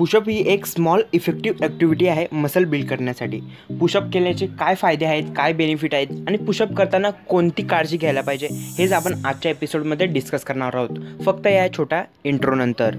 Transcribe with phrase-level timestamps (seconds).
[0.00, 3.40] Push-up ही एक small effective activity आहे मसल बिल्ड करण्यासाठी.
[3.80, 8.48] पुशअप केल्याचे काय फायदे आहेत काय बेनिफिट आहेत आणि पुशअप करताना कोणती काळजी घ्यायला पाहिजे
[8.78, 10.98] हेच आपण आजच्या एपिसोडमध्ये डिस्कस करणार आहोत.
[11.24, 12.96] फक्त या छोट्या इंट्रोनंतर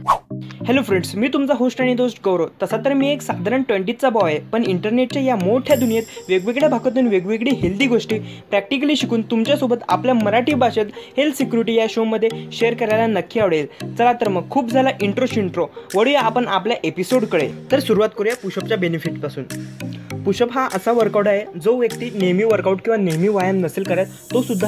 [0.68, 2.46] हॅलो फ्रेंड्स मी तुमचा होस्ट आणि दोस्त गौरव.
[2.62, 7.08] तसा तर मी एक साधारण ट्वेंटीचा बॉय आहे पण इंटरनेटच्या या मोठ्या दुनियेत वेगवेगळ्या भागातून
[7.08, 8.20] वेगवेगळी हेल्दी गोष्टी
[8.50, 10.86] प्रॅक्टिकली शिकून तुमच्यासोबत आपल्या मराठी भाषेत
[11.18, 13.66] हेल्थ सिक्युरिटी या शोमध्ये शेअर करायला नक्की आवडेल.
[13.98, 18.78] चला तर मग खूप झाला इंट्रो शिंट्रो वळूया आपण आपल्या एपिसोडकडे तर सुरुवात करूया पुशअपच्या
[18.78, 19.44] बेनिफिटपासून
[20.26, 24.42] पुशअप हा असा वर्कआउट आहे जो व्यक्ती नेहमी वर्कआउट किंवा नेहमी व्यायाम नसेल करत तो
[24.42, 24.68] सुद्धा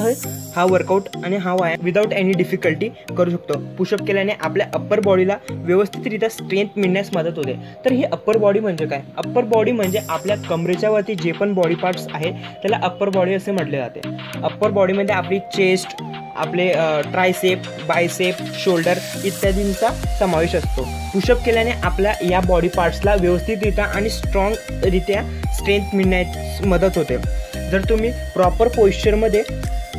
[0.56, 3.58] हा वर्कआउट आणि हा व्यायाम विदाऊट एनी डिफिकल्टी करू शकतो.
[3.78, 7.54] पुशअप केल्याने आपल्या अप्पर बॉडीला व्यवस्थितरित्या स्ट्रेंथ मिळण्यास मदत होते.
[7.84, 9.02] तर ही अप्पर बॉडी म्हणजे काय?
[9.16, 12.32] अप्पर बॉडी म्हणजे आपल्या कमरेच्या वरती जे पण बॉडी पार्ट्स आहे
[12.62, 14.00] त्याला अप्पर बॉडी असे म्हटले जाते.
[14.42, 16.02] अप्पर बॉडीमध्ये आपली चेस्ट
[16.36, 16.68] आपले
[17.12, 20.82] ट्रायसेप बायसेप शोल्डर इत्यादींचा समावेश असतो.
[21.12, 25.22] पुशअप केल्याने आपल्या या बॉडी पार्ट्सला व्यवस्थितरित्या आणि स्ट्रॉंगरित्या
[25.54, 27.16] स्ट्रेंथ मिळण्यास मदत होते.
[27.70, 29.42] जर तुम्ही प्रॉपर पोश्चरमध्ये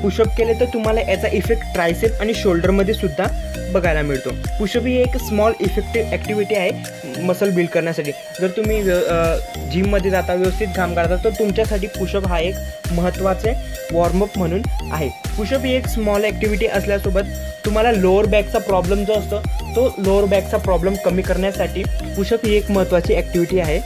[0.01, 3.27] पुशअप केले तर तुम्हाला याचा इफेक्ट ट्रायसेप आणि शोल्डरमध्ये सुद्धा
[3.73, 4.29] बघायला मिळतो.
[4.59, 8.11] पुशअप ही एक स्मॉल इफेक्टिव्ह ॲक्टिव्हिटी आहे मसल बिल्ड करण्यासाठी.
[8.41, 8.81] जर तुम्ही
[9.71, 13.53] जिममध्ये जाता व्यवस्थित काम करता तर तुमच्यासाठी पुशअप हा एक महत्त्वाचे
[13.91, 15.09] वॉर्मअप म्हणून आहे.
[15.37, 19.39] पुशअप ही एक स्मॉल ॲक्टिव्हिटी असल्यासोबत तुम्हाला लोअर बॅकचा प्रॉब्लेम जो असतो
[19.75, 21.83] तो लोअर बॅकचा प्रॉब्लेम कमी करण्यासाठी
[22.15, 23.79] पुशअप ही एक महत्त्वाची ॲक्टिव्हिटी आहे.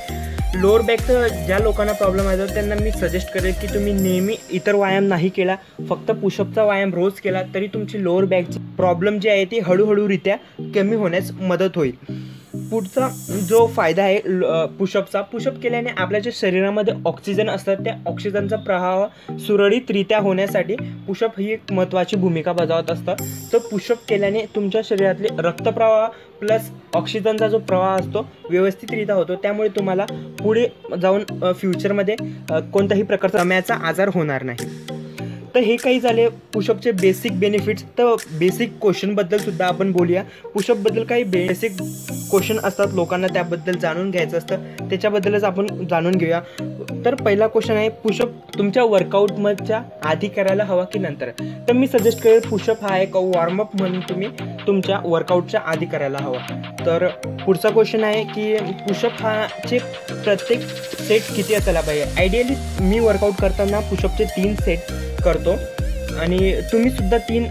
[0.56, 5.04] लोअर बॅकचं ज्या लोकांना प्रॉब्लेम आहे त्यांना मी सजेस्ट करेल की तुम्ही नेहमी इतर व्यायाम
[5.04, 5.56] नाही केला
[5.90, 10.36] फक्त पुशअपचा व्यायाम रोज केला तरी तुमची लोअर बॅकची प्रॉब्लेम जी आहे ती हळूहळूरित्या
[10.76, 11.94] कमी होण्यास मदत होईल.
[12.72, 13.08] पुढचा
[13.50, 14.20] जो फायदा आहे
[14.78, 20.76] पुशअपचा पुशअप केल्याने आपल्या जे शरीरामध्ये ऑक्सिजन असतात त्या ऑक्सिजनचा प्रवाह सुरळीतरित्या होण्यासाठी
[21.08, 23.14] पुशअप ही एक महत्त्वाची भूमिका बजावत असतं.
[23.54, 26.08] तर पुशअप केल्याने तुमच्या शरीरातले रक्तप्रवाह
[26.40, 29.36] प्लस ऑक्सिजनचा जो प्रवाह असतो व्यवस्थितरित्या होतो.
[29.36, 30.06] त्यामुळे तुम्हाला
[30.40, 30.68] पुढे
[31.02, 31.24] जाऊन
[31.54, 32.16] फ्युचरमध्ये
[32.72, 34.99] कोणत्याही प्रकारचा दम्याचा आजार होणार नाही.
[35.60, 36.28] तर हे काही झाले.
[36.54, 40.22] पुशअपचे बेसिक बेनिफिट्स तर बेसिक क्वेश्चनबद्दल सुद्धा आपण बोलूया.
[40.54, 41.72] पुशअपबद्दल काही बेसिक
[42.30, 44.64] क्वेश्चन असतात लोकांना त्याबद्दल जाणून घ्यायचं असतं.
[44.90, 46.40] त्याच्याबद्दलच आपण जाणून घेऊया.
[47.06, 51.30] तर पहिला क्वेश्चन आहे पुशअप तुमच्या वर्कआउटमधच्या आधी करायला हवा की नंतर?
[51.68, 54.28] तर मी सजेस्ट करेल पुशअप हा एक वॉर्मअप म्हणून तुम्ही
[54.68, 56.40] तुमच्या वर्कआउटच्या आधी करायला हवा.
[56.86, 57.08] तर
[57.46, 58.56] पुढचा क्वेश्चन आहे की
[58.88, 59.78] पुशअप हाचे
[60.24, 60.62] प्रत्येक
[61.00, 62.06] सेट किती असायला पाहिजे?
[62.18, 64.92] आयडियली मी वर्कआउट करताना पुशअपचे तीन सेट
[65.26, 65.58] करतो.
[66.20, 66.38] आणि
[66.72, 67.46] तुम्ही सुद्धा तीन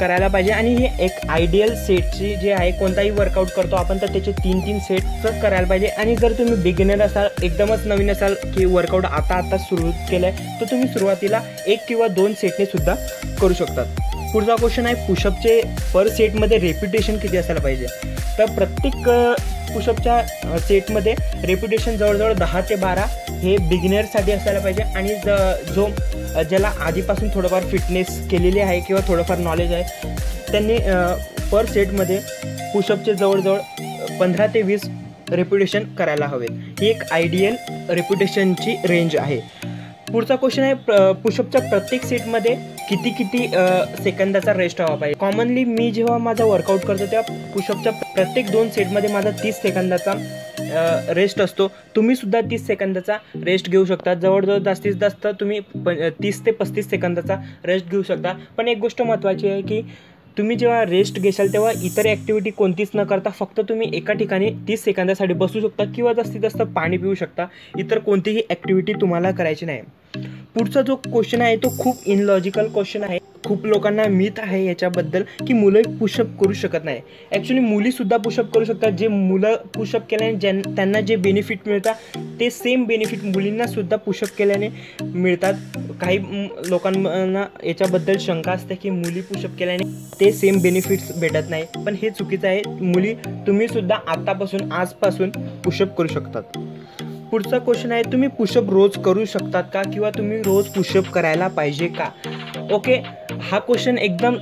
[0.00, 0.52] करायला पाहिजे.
[0.52, 4.78] आणि ही एक आयडियल सेटची जे आहे कोणताही वर्कआउट करतो आपण तर त्याचे तीन तीन
[4.88, 5.86] सेटच करायला पाहिजे.
[5.86, 10.60] आणि जर तुम्ही बिगिनर असाल एकदमच नवीन असाल की वर्कआउट आता आता सुरू केलं आहे
[10.60, 12.94] तर तुम्ही सुरुवातीला एक किंवा दोन सेटने सुद्धा
[13.40, 13.86] करू शकतात.
[14.32, 15.60] पुढचा क्वेश्चन आहे पुशअपचे
[15.92, 17.86] पर सेटमध्ये रेप्युटेशन किती असायला पाहिजे?
[18.38, 19.08] तर प्रत्येक
[19.68, 21.14] पुशअपच्या सेटमध्ये
[21.44, 23.04] रेप्युटेशन जवळजवळ दहा ते बारा
[23.42, 25.88] हे बिगिनरसाठी असायला पाहिजे आणि ज जो
[26.48, 30.14] ज्याला आधीपासून थोडंफार फिटनेस केलेली आहे किंवा थोडंफार नॉलेज आहे
[30.52, 30.76] त्यांनी
[31.50, 32.18] पर सेटमध्ये
[32.72, 34.80] पुशअपचे जवळजवळ पंधरा ते वीस
[35.30, 36.46] रेप्युटेशन करायला हवे.
[36.80, 37.56] ही एक आयडियल
[37.88, 39.38] रेप्युटेशनची रेंज आहे.
[40.12, 42.54] पुढचा क्वेश्चन आहे पुशअपच्या प्रत्येक सेटमध्ये
[42.88, 43.46] किती किती
[44.02, 45.18] सेकंदाचा रेस्ट हवा पाहिजे.
[45.20, 50.12] कॉमनली मी जेव्हा माझा वर्कआउट करतो तेव्हा पुशअपच्या प्रत्येक दोन सेटमध्ये माझा तीस सेकंदाचा
[51.14, 51.68] रेस्ट असतो.
[51.96, 54.14] तुम्ही सुद्धा तीस सेकंदाचा रेस्ट घेऊ शकता.
[54.14, 55.90] जवळजवळ जास्तीत जास्त तुम्ही प
[56.22, 57.36] तीस ते पस्तीस सेकंदाचा
[57.66, 58.32] रेस्ट घेऊ शकता.
[58.56, 59.82] पण एक गोष्ट महत्त्वाची आहे की
[60.36, 64.84] तुम्ही जेव्हा रेस्ट घेशाल तेव्हा इतर ॲक्टिव्हिटी कोणतीच न करता फक्त तुम्ही एका ठिकाणी तीस
[64.84, 67.46] सेकंदासाठी बसू शकता किंवा जास्तीत जास्त पाणी पिऊ शकता.
[67.78, 69.80] इतर कोणतीही ॲक्टिव्हिटी तुम्हाला करायची नाही.
[70.54, 73.17] पुढचा जो क्वेश्चन आहे तो खूप इनलॉजिकल क्वेश्चन आहे.
[73.44, 77.00] खूप लोकांना मिथ आहे याच्याबद्दल की मुलं पुशअप करू शकत नाही.
[77.32, 78.92] ॲक्च्युली मुलीसुद्धा पुशअप करू शकतात.
[78.92, 84.68] जे मुलं पुशअप केल्याने ज्यां त्यांना जे बेनिफिट मिळतात ते सेम बेनिफिट मुलींनासुद्धा पुशअप केल्याने
[85.02, 85.54] मिळतात.
[86.00, 86.18] काही
[86.68, 91.64] लोकांना याच्याबद्दल शंका असते की मुली पुशअप केल्याने ते सेम बेनिफिट्स भेटत नाही.
[91.86, 92.62] पण हे चुकीचं आहे.
[92.80, 93.14] मुली
[93.46, 95.30] तुम्हीसुद्धा आत्तापासून आजपासून
[95.64, 96.58] पुशअप करू शकतात.
[97.30, 99.82] पुढचा क्वेश्चन आहे तुम्ही पुशअप रोज करू शकतात का?
[99.82, 102.08] किंवा तुम्ही रोज पुशअप करायला पाहिजे का?
[102.72, 102.94] ओके
[103.50, 104.36] हा क्वेश्चन एकदम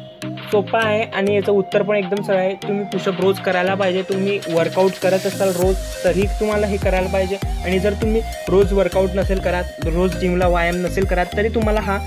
[0.50, 2.54] सोपा आहे आणि याचं उत्तर पण एकदम सरळ आहे.
[2.54, 4.02] तुम्ही पुशअप रोज करायला पाहिजे.
[4.02, 7.36] तुम्ही वर्कआउट करत असाल रोज तरी तुम्हाला हे करायला पाहिजे.
[7.64, 11.98] आणि जर तुम्ही रोज वर्कआउट नसेल करत रोज जिमला व्यायाम नसेल करत तरी तुम्हाला हा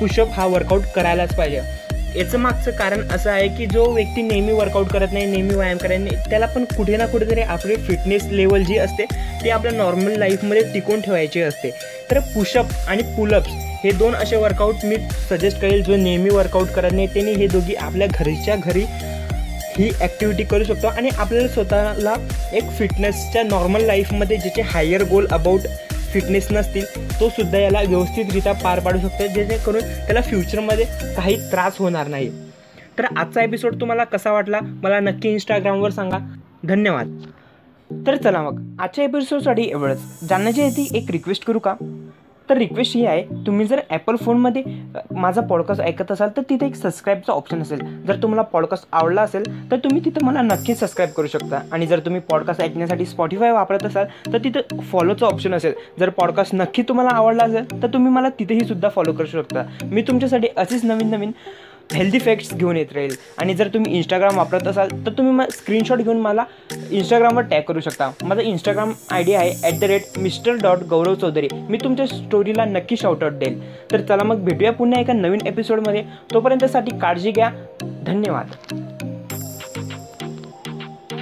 [0.00, 1.60] पुशअप हा वर्कआउट करायलाच पाहिजे.
[2.16, 5.98] याचं मागचं कारण असं आहे की जो व्यक्ती नेहमी वर्कआउट करत नाही नेहमी व्यायाम करत
[6.00, 9.04] नाही त्याला पण कुठे ना कुठेतरी आपली फिटनेस लेवल जी असते
[9.44, 11.70] ती आपल्या नॉर्मल लाईफमध्ये टिकून ठेवायची असते.
[12.10, 13.52] तर पुशअप आणि पुलअप्स
[13.84, 14.96] हे दोन असे वर्कआउट मी
[15.30, 18.84] सजेस्ट करेल जो नेहमी वर्कआउट करत नाही त्यांनी हे दोघी आपल्या घरीच्या घरी
[19.76, 20.86] ही ॲक्टिव्हिटी करू शकतो.
[20.88, 22.14] आणि आपल्याला स्वतःला
[22.52, 25.66] एक फिटनेसच्या नॉर्मल लाईफमध्ये ज्याचे हायर गोल अबाउट
[26.14, 26.84] फिटनेस नसतील
[27.20, 30.84] तो सुद्धा याला व्यवस्थितरित्या पार पाडू शकतो जेणेकरून त्याला फ्युचरमध्ये
[31.16, 32.30] काही त्रास होणार नाही.
[32.98, 36.18] तर आजचा एपिसोड तुम्हाला कसा वाटला मला नक्की इंस्टाग्रामवर सांगा.
[36.64, 37.20] धन्यवाद.
[38.06, 40.00] तर चला मग आजच्या एपिसोडसाठी एवढंच.
[40.28, 41.74] जाण्याची ती एक रिक्वेस्ट करू का?
[42.50, 44.62] तर रिक्वेस्ट ही आहे तुम्ही जर ॲपल फोनमध्ये
[45.16, 47.80] माझा पॉडकास्ट ऐकत असाल तर तिथे एक सबस्क्राईबचा ऑप्शन असेल.
[48.06, 51.60] जर तुम्हाला पॉडकास्ट आवडला असेल तर तुम्ही तिथं मला नक्कीच सबस्क्राईब करू शकता.
[51.72, 55.72] आणि जर तुम्ही पॉडकास्ट ऐकण्यासाठी स्पॉटीफाय वापरत असाल तर तिथं फॉलोचं ऑप्शन असेल.
[56.00, 59.62] जर पॉडकास्ट नक्की तुम्हाला आवडला असेल तर तुम्ही मला तिथेही सुद्धा फॉलो करू शकता.
[59.84, 61.32] मी तुमच्यासाठी असेच नवीन नवीन
[61.92, 63.14] हेल्दी फॅक्ट्स घेऊन येत राहील.
[63.38, 66.44] आणि जर तुम्ही इंस्टाग्राम वापरत असाल तर तुम्ही मग स्क्रीनशॉट घेऊन मला
[66.90, 68.10] इंस्टाग्रामवर टॅग करू शकता.
[68.24, 71.48] माझा इंस्टाग्राम आय डी आहे at the rate mister dot Gaurav Chaudhary.
[71.68, 73.60] मी तुमच्या स्टोरीला नक्की शॉर्टआउट देईल.
[73.92, 76.02] तर चला मग भेटूया पुन्हा एका नवीन एपिसोडमध्ये
[76.32, 77.50] तोपर्यंतसाठी काळजी घ्या.
[78.06, 78.92] धन्यवाद.